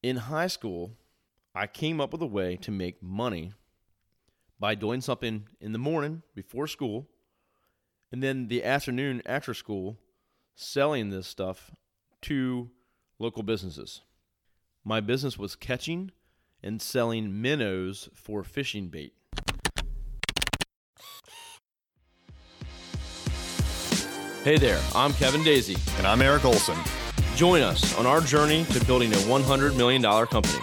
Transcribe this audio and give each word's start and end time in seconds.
In 0.00 0.16
high 0.16 0.46
school, 0.46 0.92
I 1.56 1.66
came 1.66 2.00
up 2.00 2.12
with 2.12 2.22
a 2.22 2.26
way 2.26 2.54
to 2.58 2.70
make 2.70 3.02
money 3.02 3.52
by 4.60 4.76
doing 4.76 5.00
something 5.00 5.48
in 5.60 5.72
the 5.72 5.78
morning 5.78 6.22
before 6.36 6.68
school 6.68 7.08
and 8.12 8.22
then 8.22 8.46
the 8.46 8.62
afternoon 8.62 9.22
after 9.26 9.52
school 9.54 9.98
selling 10.54 11.10
this 11.10 11.26
stuff 11.26 11.72
to 12.22 12.70
local 13.18 13.42
businesses. 13.42 14.02
My 14.84 15.00
business 15.00 15.36
was 15.36 15.56
catching 15.56 16.12
and 16.62 16.80
selling 16.80 17.42
minnows 17.42 18.08
for 18.14 18.44
fishing 18.44 18.88
bait. 18.90 19.14
Hey 24.44 24.58
there, 24.58 24.80
I'm 24.94 25.12
Kevin 25.14 25.42
Daisey. 25.42 25.76
And 25.98 26.06
I'm 26.06 26.22
Eric 26.22 26.44
Olson. 26.44 26.78
Join 27.38 27.62
us 27.62 27.96
on 27.96 28.04
our 28.04 28.20
journey 28.20 28.64
to 28.64 28.84
building 28.84 29.12
a 29.12 29.16
$100 29.16 29.76
million 29.76 30.02
company. 30.02 30.58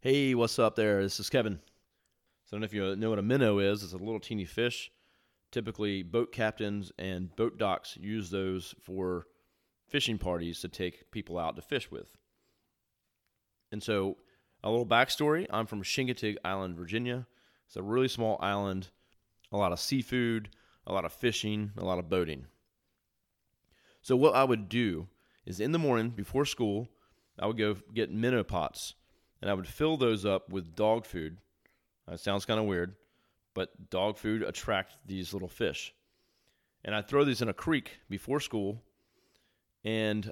Hey, 0.00 0.34
what's 0.34 0.58
up 0.58 0.74
there? 0.74 1.04
This 1.04 1.20
is 1.20 1.30
Kevin. 1.30 1.60
So 2.46 2.56
I 2.56 2.58
don't 2.58 2.62
know 2.62 2.64
if 2.64 2.74
you 2.74 2.96
know 2.96 3.10
what 3.10 3.20
a 3.20 3.22
minnow 3.22 3.60
is. 3.60 3.84
It's 3.84 3.92
a 3.92 3.96
little 3.96 4.18
teeny 4.18 4.44
fish. 4.44 4.90
Typically, 5.52 6.02
boat 6.02 6.32
captains 6.32 6.90
and 6.98 7.32
boat 7.36 7.58
docks 7.58 7.96
use 7.96 8.28
those 8.30 8.74
for 8.80 9.28
fishing 9.86 10.18
parties 10.18 10.58
to 10.62 10.68
take 10.68 11.12
people 11.12 11.38
out 11.38 11.54
to 11.54 11.62
fish 11.62 11.92
with. 11.92 12.16
And 13.70 13.80
so, 13.80 14.16
a 14.64 14.68
little 14.68 14.84
backstory 14.84 15.46
I'm 15.48 15.66
from 15.66 15.84
Chincoteague 15.84 16.38
Island, 16.44 16.74
Virginia. 16.74 17.24
It's 17.68 17.76
a 17.76 17.84
really 17.84 18.08
small 18.08 18.36
island, 18.40 18.88
a 19.52 19.56
lot 19.56 19.70
of 19.70 19.78
seafood, 19.78 20.48
a 20.86 20.92
lot 20.92 21.04
of 21.04 21.12
fishing, 21.12 21.72
a 21.76 21.84
lot 21.84 21.98
of 21.98 22.08
boating. 22.08 22.46
So, 24.00 24.16
what 24.16 24.34
I 24.34 24.44
would 24.44 24.68
do 24.68 25.08
is 25.46 25.60
in 25.60 25.72
the 25.72 25.78
morning 25.78 26.10
before 26.10 26.44
school, 26.44 26.88
I 27.38 27.46
would 27.46 27.58
go 27.58 27.76
get 27.94 28.10
minnow 28.10 28.44
pots 28.44 28.94
and 29.40 29.50
I 29.50 29.54
would 29.54 29.66
fill 29.66 29.96
those 29.96 30.24
up 30.24 30.48
with 30.48 30.76
dog 30.76 31.04
food. 31.04 31.38
That 32.08 32.20
sounds 32.20 32.44
kind 32.44 32.60
of 32.60 32.66
weird, 32.66 32.94
but 33.54 33.90
dog 33.90 34.18
food 34.18 34.42
attracts 34.42 34.96
these 35.06 35.32
little 35.32 35.48
fish. 35.48 35.94
And 36.84 36.94
I'd 36.94 37.08
throw 37.08 37.24
these 37.24 37.42
in 37.42 37.48
a 37.48 37.54
creek 37.54 37.98
before 38.08 38.40
school. 38.40 38.82
And 39.84 40.30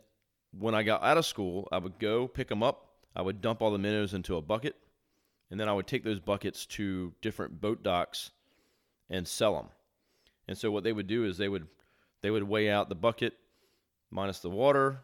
when 0.52 0.74
I 0.74 0.82
got 0.82 1.02
out 1.02 1.18
of 1.18 1.26
school, 1.26 1.68
I 1.70 1.78
would 1.78 1.98
go 1.98 2.26
pick 2.26 2.48
them 2.48 2.62
up. 2.62 2.86
I 3.14 3.22
would 3.22 3.40
dump 3.40 3.62
all 3.62 3.70
the 3.70 3.78
minnows 3.78 4.14
into 4.14 4.36
a 4.36 4.42
bucket. 4.42 4.76
And 5.50 5.58
then 5.58 5.68
I 5.68 5.72
would 5.72 5.86
take 5.86 6.04
those 6.04 6.20
buckets 6.20 6.66
to 6.66 7.12
different 7.22 7.60
boat 7.60 7.82
docks 7.82 8.30
and 9.08 9.26
sell 9.26 9.54
them. 9.54 9.66
And 10.50 10.58
so 10.58 10.72
what 10.72 10.82
they 10.82 10.92
would 10.92 11.06
do 11.06 11.24
is 11.24 11.38
they 11.38 11.48
would 11.48 11.68
they 12.22 12.30
would 12.32 12.42
weigh 12.42 12.68
out 12.68 12.88
the 12.88 12.96
bucket 12.96 13.34
minus 14.10 14.40
the 14.40 14.50
water, 14.50 14.98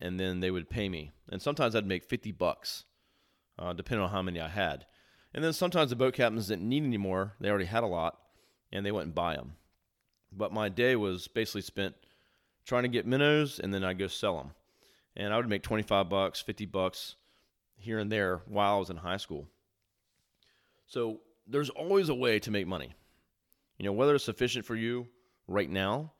and 0.00 0.18
then 0.18 0.40
they 0.40 0.50
would 0.50 0.70
pay 0.70 0.88
me. 0.88 1.12
And 1.28 1.42
sometimes 1.42 1.76
I'd 1.76 1.84
make 1.84 2.02
fifty 2.02 2.32
bucks, 2.32 2.84
uh, 3.58 3.74
depending 3.74 4.04
on 4.04 4.10
how 4.10 4.22
many 4.22 4.40
I 4.40 4.48
had. 4.48 4.86
And 5.34 5.44
then 5.44 5.52
sometimes 5.52 5.90
the 5.90 5.96
boat 5.96 6.14
captains 6.14 6.48
didn't 6.48 6.66
need 6.66 6.82
any 6.82 6.96
more; 6.96 7.34
they 7.38 7.50
already 7.50 7.66
had 7.66 7.82
a 7.82 7.86
lot, 7.88 8.18
and 8.72 8.86
they 8.86 8.90
went 8.90 9.04
and 9.04 9.14
buy 9.14 9.36
them. 9.36 9.56
But 10.32 10.54
my 10.54 10.70
day 10.70 10.96
was 10.96 11.28
basically 11.28 11.60
spent 11.60 11.94
trying 12.64 12.84
to 12.84 12.88
get 12.88 13.06
minnows, 13.06 13.58
and 13.58 13.74
then 13.74 13.84
I'd 13.84 13.98
go 13.98 14.06
sell 14.06 14.38
them. 14.38 14.52
And 15.14 15.34
I 15.34 15.36
would 15.36 15.46
make 15.46 15.62
twenty 15.62 15.82
five 15.82 16.08
bucks, 16.08 16.40
fifty 16.40 16.64
bucks 16.64 17.16
here 17.76 17.98
and 17.98 18.10
there 18.10 18.40
while 18.48 18.76
I 18.76 18.78
was 18.78 18.88
in 18.88 18.96
high 18.96 19.18
school. 19.18 19.46
So 20.86 21.20
there's 21.46 21.68
always 21.68 22.08
a 22.08 22.14
way 22.14 22.38
to 22.38 22.50
make 22.50 22.66
money. 22.66 22.94
You 23.78 23.84
know, 23.84 23.92
whether 23.92 24.14
it's 24.14 24.24
sufficient 24.24 24.64
for 24.64 24.74
you 24.74 25.06
right 25.46 25.68
now 25.68 26.12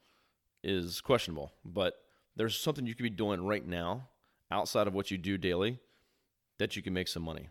is 0.63 1.01
questionable, 1.01 1.53
but 1.65 1.95
there's 2.37 2.59
something 2.59 2.87
you 2.87 2.95
could 2.95 3.03
be 3.03 3.11
doing 3.11 3.45
right 3.47 3.67
now 3.67 4.09
outside 4.51 4.87
of 4.87 4.95
what 4.95 5.11
you 5.11 5.19
do 5.19 5.39
daily 5.39 5.79
that 6.59 6.77
you 6.77 6.83
can 6.83 6.93
make 6.93 7.09
some 7.09 7.23
money. 7.23 7.49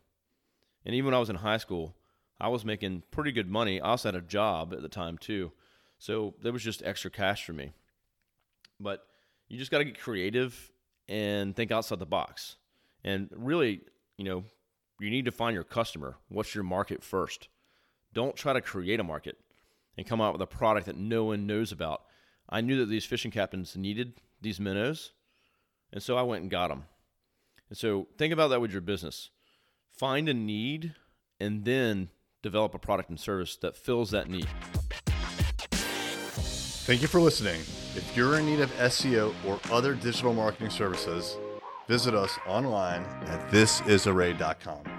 And 0.86 0.94
even 0.94 1.06
when 1.06 1.14
I 1.14 1.20
was 1.20 1.30
in 1.30 1.38
high 1.38 1.58
school, 1.58 1.96
I 2.40 2.50
was 2.50 2.66
making 2.66 3.04
pretty 3.12 3.32
good 3.32 3.50
money. 3.50 3.82
I 3.82 3.90
also 3.90 4.10
had 4.10 4.16
a 4.16 4.22
job 4.22 4.74
at 4.74 4.82
the 4.82 4.90
time 4.90 5.18
too. 5.18 5.52
So 5.98 6.36
there 6.42 6.54
was 6.54 6.64
just 6.64 6.84
extra 6.84 7.10
cash 7.10 7.46
for 7.46 7.54
me. 7.54 7.72
But 8.80 9.08
you 9.48 9.58
just 9.58 9.72
got 9.72 9.80
to 9.80 9.86
get 9.86 10.00
creative 10.00 10.72
and 11.08 11.56
think 11.56 11.72
outside 11.72 12.00
the 12.00 12.06
box. 12.06 12.58
And 13.04 13.30
really, 13.36 13.82
you 14.18 14.26
know, 14.26 14.44
you 15.00 15.10
need 15.10 15.26
to 15.26 15.32
find 15.32 15.54
your 15.54 15.64
customer. 15.64 16.18
What's 16.30 16.54
your 16.54 16.64
market 16.64 17.04
first? 17.04 17.48
Don't 18.14 18.36
try 18.36 18.54
to 18.54 18.62
create 18.62 19.00
a 19.00 19.04
market 19.04 19.38
and 19.98 20.08
come 20.08 20.22
out 20.22 20.34
with 20.34 20.42
a 20.42 20.48
product 20.48 20.86
that 20.88 20.98
no 20.98 21.26
one 21.26 21.48
knows 21.48 21.72
about. 21.72 22.04
I 22.50 22.62
knew 22.62 22.78
that 22.78 22.88
these 22.88 23.06
fishing 23.06 23.32
captains 23.32 23.76
needed 23.76 24.22
these 24.42 24.60
minnows, 24.60 25.12
and 25.92 26.02
so 26.04 26.18
I 26.18 26.22
went 26.22 26.44
and 26.44 26.52
got 26.52 26.70
them. 26.70 26.86
And 27.70 27.78
so 27.78 28.08
think 28.18 28.34
about 28.34 28.50
that 28.50 28.62
with 28.62 28.72
your 28.72 28.82
business. 28.82 29.30
Find 29.92 30.30
a 30.30 30.34
need 30.34 30.94
and 31.40 31.66
then 31.66 32.10
develop 32.44 32.76
a 32.76 32.80
product 32.80 33.10
and 33.10 33.20
service 33.20 33.56
that 33.58 33.76
fills 33.76 34.12
that 34.12 34.30
need. 34.30 34.48
Thank 35.72 37.02
you 37.02 37.08
for 37.08 37.20
listening. 37.20 37.62
If 37.96 38.12
you're 38.16 38.38
in 38.38 38.46
need 38.46 38.60
of 38.60 38.72
SEO 38.74 39.34
or 39.48 39.60
other 39.72 39.96
digital 39.96 40.34
marketing 40.34 40.70
services, 40.70 41.38
visit 41.88 42.14
us 42.14 42.38
online 42.46 43.02
at 43.26 43.50
thisisarray.com. 43.50 44.95